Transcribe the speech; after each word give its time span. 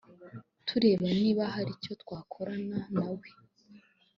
turebe 0.67 1.07
niba 1.21 1.43
hari 1.55 1.69
icyo 1.77 1.93
twakorana 2.01 2.79
na 2.95 3.05
we 3.17 3.29